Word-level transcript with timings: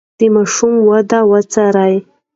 د 0.19 0.21
ماشوم 0.33 0.73
وده 0.89 1.19
وڅارئ. 1.31 1.95